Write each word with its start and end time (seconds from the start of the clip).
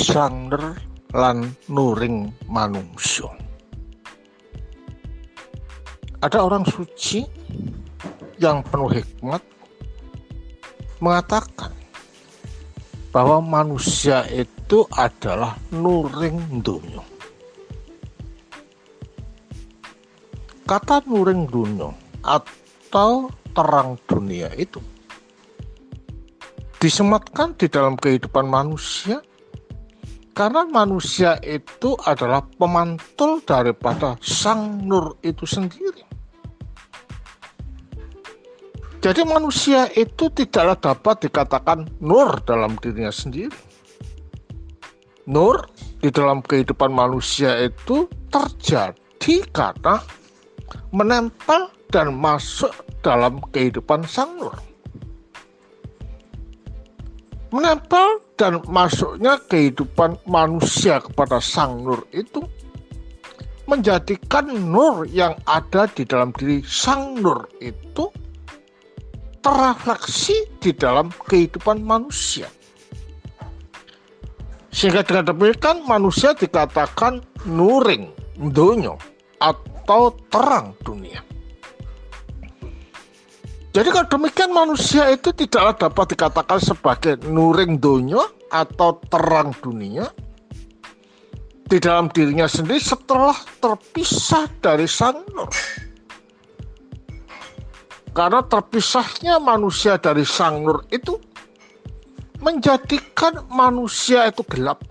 sanger 0.00 0.80
lan 1.12 1.52
nuring 1.68 2.32
manungsa. 2.48 3.28
Ada 6.24 6.40
orang 6.40 6.64
suci 6.64 7.24
yang 8.40 8.64
penuh 8.64 8.88
hikmat 8.88 9.44
mengatakan 11.04 11.72
bahwa 13.12 13.44
manusia 13.44 14.24
itu 14.32 14.88
adalah 14.96 15.56
nuring 15.72 16.64
dunia. 16.64 17.04
Kata 20.64 21.02
nuring 21.04 21.50
dunia 21.50 21.90
atau 22.22 23.28
terang 23.50 23.98
dunia 24.06 24.48
itu 24.54 24.78
disematkan 26.80 27.52
di 27.60 27.66
dalam 27.68 27.98
kehidupan 27.98 28.46
manusia 28.48 29.20
karena 30.40 30.64
manusia 30.64 31.36
itu 31.44 32.00
adalah 32.08 32.40
pemantul 32.56 33.44
daripada 33.44 34.16
sang 34.24 34.88
nur 34.88 35.12
itu 35.20 35.44
sendiri. 35.44 36.00
Jadi 39.04 39.20
manusia 39.28 39.92
itu 39.92 40.32
tidaklah 40.32 40.80
dapat 40.80 41.28
dikatakan 41.28 41.92
nur 42.00 42.40
dalam 42.48 42.80
dirinya 42.80 43.12
sendiri. 43.12 43.52
Nur 45.28 45.60
di 46.00 46.08
dalam 46.08 46.40
kehidupan 46.40 46.88
manusia 46.88 47.60
itu 47.60 48.08
terjadi 48.32 49.44
karena 49.52 50.00
menempel 50.88 51.68
dan 51.92 52.16
masuk 52.16 52.72
dalam 53.04 53.44
kehidupan 53.52 54.08
sang 54.08 54.40
nur. 54.40 54.56
Menempel 57.52 58.29
dan 58.40 58.64
masuknya 58.72 59.36
kehidupan 59.52 60.16
manusia 60.24 60.96
kepada 60.96 61.36
sang 61.44 61.84
nur 61.84 62.08
itu 62.08 62.40
menjadikan 63.68 64.48
nur 64.48 65.04
yang 65.12 65.36
ada 65.44 65.84
di 65.92 66.08
dalam 66.08 66.32
diri 66.32 66.64
sang 66.64 67.20
nur 67.20 67.44
itu 67.60 68.08
terrefleksi 69.44 70.48
di 70.56 70.72
dalam 70.72 71.12
kehidupan 71.28 71.84
manusia. 71.84 72.48
Sehingga 74.72 75.04
dengan 75.04 75.36
demikian 75.36 75.84
manusia 75.84 76.32
dikatakan 76.32 77.20
nuring 77.44 78.08
dunia 78.40 78.96
atau 79.36 80.16
terang 80.32 80.72
dunia. 80.80 81.20
Jadi 83.70 83.88
kalau 83.94 84.08
demikian 84.10 84.50
manusia 84.50 85.14
itu 85.14 85.30
tidaklah 85.30 85.86
dapat 85.86 86.18
dikatakan 86.18 86.58
sebagai 86.58 87.14
nuring 87.30 87.78
dunia 87.78 88.26
atau 88.50 88.98
terang 89.06 89.54
dunia 89.62 90.10
di 91.70 91.78
dalam 91.78 92.10
dirinya 92.10 92.50
sendiri 92.50 92.82
setelah 92.82 93.38
terpisah 93.62 94.50
dari 94.58 94.90
sang 94.90 95.22
nur. 95.30 95.46
Karena 98.10 98.42
terpisahnya 98.42 99.38
manusia 99.38 99.94
dari 100.02 100.26
sang 100.26 100.66
nur 100.66 100.82
itu 100.90 101.14
menjadikan 102.42 103.46
manusia 103.54 104.26
itu 104.26 104.42
gelap. 104.50 104.82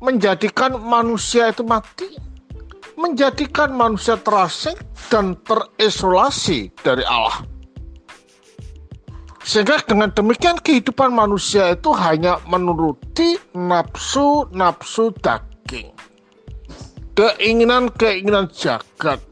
Menjadikan 0.00 0.80
manusia 0.80 1.52
itu 1.52 1.60
mati. 1.60 2.27
Menjadikan 2.98 3.70
manusia 3.78 4.18
terasing 4.18 4.74
dan 5.06 5.38
terisolasi 5.46 6.74
dari 6.82 7.06
Allah. 7.06 7.46
Sehingga 9.46 9.80
dengan 9.86 10.10
demikian 10.10 10.58
kehidupan 10.58 11.14
manusia 11.14 11.72
itu 11.72 11.94
hanya 11.94 12.42
menuruti 12.50 13.38
nafsu-nafsu 13.54 15.14
daging. 15.22 15.94
Keinginan-keinginan 17.14 18.50
jagat 18.50 19.22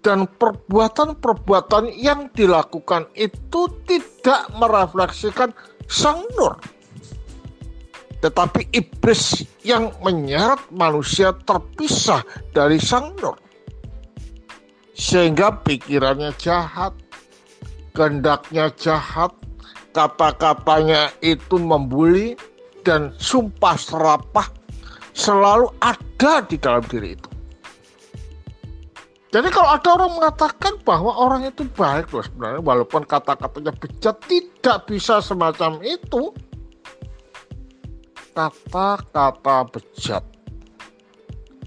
dan 0.00 0.24
perbuatan-perbuatan 0.24 1.92
yang 1.92 2.32
dilakukan 2.32 3.10
itu 3.18 3.68
tidak 3.84 4.48
merefleksikan 4.56 5.52
sang 5.90 6.24
nur. 6.38 6.56
Tetapi 8.20 8.68
iblis 8.76 9.48
yang 9.64 9.92
menyeret 10.04 10.60
manusia 10.72 11.32
terpisah 11.48 12.20
dari 12.52 12.76
sang 12.76 13.16
nur. 13.16 13.36
Sehingga 14.92 15.56
pikirannya 15.64 16.36
jahat, 16.36 16.92
kehendaknya 17.96 18.68
jahat, 18.76 19.32
kata-katanya 19.96 21.08
itu 21.24 21.56
membuli, 21.56 22.36
dan 22.84 23.12
sumpah 23.16 23.76
serapah 23.76 24.48
selalu 25.16 25.72
ada 25.80 26.44
di 26.44 26.56
dalam 26.60 26.84
diri 26.88 27.16
itu. 27.16 27.30
Jadi 29.30 29.46
kalau 29.54 29.70
ada 29.70 29.88
orang 29.94 30.10
mengatakan 30.18 30.74
bahwa 30.82 31.14
orang 31.14 31.46
itu 31.46 31.62
baik 31.78 32.10
loh 32.10 32.26
sebenarnya 32.26 32.66
walaupun 32.66 33.06
kata-katanya 33.06 33.70
bejat 33.78 34.18
tidak 34.26 34.90
bisa 34.90 35.22
semacam 35.22 35.78
itu. 35.86 36.34
Kata-kata 38.48 39.68
bejat 39.68 40.24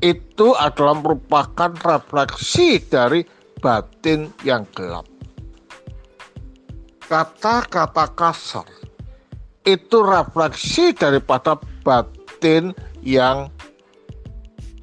itu 0.02 0.58
adalah 0.58 0.98
merupakan 0.98 1.70
refleksi 1.86 2.82
dari 2.82 3.22
batin 3.62 4.34
yang 4.42 4.66
gelap. 4.74 5.06
Kata-kata 7.06 8.10
kasar 8.18 8.66
itu 9.70 10.02
refleksi 10.02 10.98
daripada 10.98 11.62
batin 11.86 12.74
yang 13.06 13.54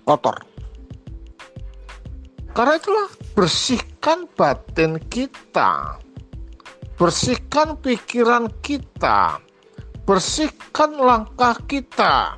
kotor. 0.07 0.47
Karena 2.55 2.79
itulah 2.79 3.11
bersihkan 3.35 4.31
batin 4.39 5.03
kita. 5.11 5.99
Bersihkan 6.95 7.75
pikiran 7.83 8.47
kita. 8.63 9.50
Bersihkan 10.05 10.97
langkah 10.97 11.57
kita. 11.69 12.37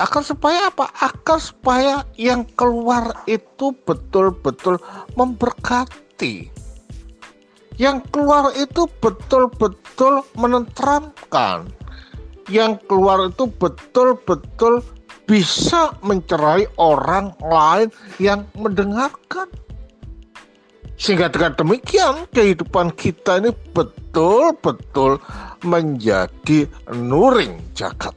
Akan 0.00 0.24
supaya 0.24 0.72
apa? 0.72 0.88
Akan 0.96 1.36
supaya 1.36 2.08
yang 2.16 2.48
keluar 2.56 3.24
itu 3.28 3.76
betul-betul 3.84 4.80
memberkati. 5.12 6.48
Yang 7.76 7.98
keluar 8.08 8.52
itu 8.56 8.88
betul-betul 9.00 10.24
menenteramkan. 10.36 11.68
Yang 12.48 12.80
keluar 12.88 13.28
itu 13.28 13.44
betul-betul 13.48 14.84
bisa 15.28 15.94
mencerai 16.02 16.66
orang 16.80 17.36
lain 17.44 17.92
yang 18.18 18.48
mendengarkan. 18.58 19.46
Sehingga 21.00 21.32
dengan 21.32 21.56
demikian 21.56 22.28
kehidupan 22.28 22.92
kita 22.92 23.40
ini 23.40 23.56
betul-betul 23.72 25.16
menjadi 25.64 26.68
nuring 26.92 27.56
jagat. 27.72 28.12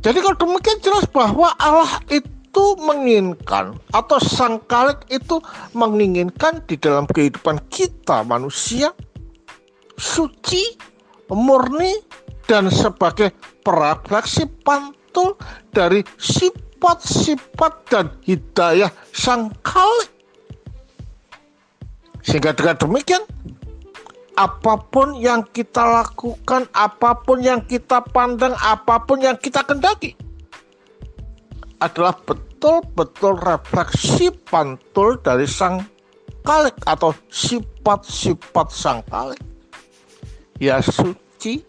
Jadi 0.00 0.16
kalau 0.24 0.36
demikian 0.40 0.80
jelas 0.80 1.04
bahwa 1.12 1.52
Allah 1.60 2.00
itu 2.08 2.64
menginginkan 2.80 3.76
atau 3.92 4.16
sang 4.16 4.56
kalik 4.64 5.04
itu 5.12 5.44
menginginkan 5.76 6.64
di 6.64 6.80
dalam 6.80 7.04
kehidupan 7.04 7.60
kita 7.68 8.24
manusia 8.24 8.96
suci, 10.00 10.80
murni, 11.28 12.00
dan 12.48 12.72
sebagai 12.72 13.36
perefleksi 13.60 14.48
pantul 14.64 15.36
dari 15.76 16.00
sifat-sifat 16.16 17.72
dan 17.92 18.08
hidayah 18.24 18.88
sang 19.12 19.52
kali. 19.60 20.19
Sehingga 22.30 22.54
dengan 22.54 22.78
demikian, 22.78 23.26
apa 24.38 24.78
pun 24.78 25.18
yang 25.18 25.42
kita 25.50 25.82
lakukan, 25.82 26.70
apa 26.70 27.18
pun 27.26 27.42
yang 27.42 27.58
kita 27.66 27.98
pandang, 28.14 28.54
apa 28.62 29.02
pun 29.02 29.18
yang 29.18 29.34
kita 29.34 29.66
kendaki, 29.66 30.14
adalah 31.82 32.14
betul-betul 32.22 33.34
refleksi 33.34 34.30
pantul 34.46 35.18
dari 35.18 35.50
sang 35.50 35.82
kalik 36.46 36.78
atau 36.86 37.10
sifat-sifat 37.34 38.68
sang 38.70 39.02
kalik. 39.10 39.42
Ya 40.62 40.78
suci, 40.78 41.66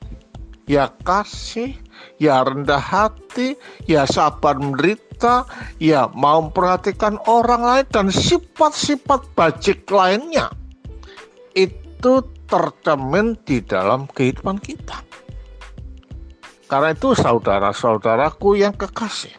ya 0.69 0.93
kasih, 1.01 1.73
ya 2.21 2.45
rendah 2.45 2.77
hati, 2.77 3.20
ya 3.87 4.03
sabar 4.09 4.57
menderita, 4.57 5.45
ya 5.77 6.09
mau 6.13 6.43
memperhatikan 6.49 7.19
orang 7.29 7.61
lain 7.61 7.85
dan 7.89 8.07
sifat-sifat 8.09 9.25
bajik 9.37 9.85
lainnya 9.89 10.49
itu 11.53 12.25
tercemin 12.49 13.37
di 13.45 13.63
dalam 13.63 14.09
kehidupan 14.11 14.59
kita. 14.59 14.99
Karena 16.67 16.95
itu 16.95 17.11
saudara-saudaraku 17.11 18.59
yang 18.59 18.71
kekasih. 18.75 19.35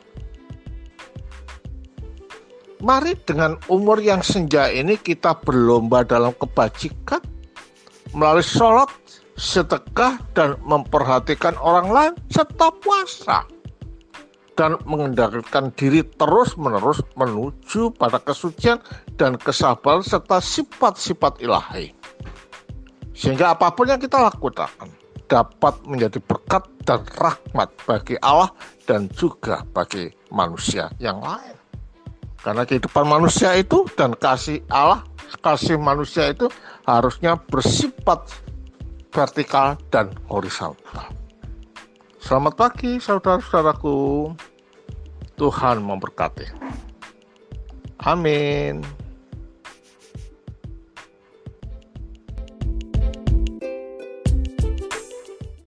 Mari 2.83 3.15
dengan 3.25 3.57
umur 3.71 4.03
yang 4.03 4.21
senja 4.27 4.67
ini 4.69 4.99
kita 4.99 5.39
berlomba 5.39 6.03
dalam 6.03 6.35
kebajikan 6.35 7.23
melalui 8.13 8.45
sholat, 8.45 8.91
sedekah 9.39 10.19
dan 10.37 10.59
memperhatikan 10.67 11.57
orang 11.63 11.89
lain 11.89 12.13
serta 12.29 12.75
puasa 12.83 13.49
dan 14.55 14.77
mengendalikan 14.85 15.73
diri 15.73 16.05
terus-menerus 16.05 17.01
menuju 17.17 17.97
pada 17.97 18.21
kesucian 18.21 18.79
dan 19.17 19.41
kesabaran 19.41 20.05
serta 20.05 20.39
sifat-sifat 20.39 21.41
ilahi. 21.41 21.93
Sehingga 23.13 23.57
apa 23.57 23.73
pun 23.73 23.89
yang 23.89 24.01
kita 24.01 24.21
lakukan 24.21 24.69
dapat 25.29 25.75
menjadi 25.89 26.21
berkat 26.21 26.69
dan 26.85 27.01
rahmat 27.17 27.69
bagi 27.89 28.17
Allah 28.21 28.53
dan 28.85 29.09
juga 29.17 29.65
bagi 29.73 30.13
manusia 30.29 30.93
yang 31.01 31.21
lain. 31.25 31.57
Karena 32.43 32.67
kehidupan 32.67 33.07
manusia 33.07 33.55
itu 33.55 33.87
dan 33.95 34.19
kasih 34.19 34.61
Allah, 34.69 35.07
kasih 35.41 35.79
manusia 35.79 36.35
itu 36.35 36.51
harusnya 36.85 37.39
bersifat 37.39 38.27
vertikal 39.15 39.79
dan 39.95 40.11
horizontal. 40.27 41.22
Selamat 42.23 42.55
pagi 42.55 43.03
saudara-saudaraku. 43.03 44.31
Tuhan 45.35 45.83
memberkati. 45.83 46.47
Amin. 47.99 49.02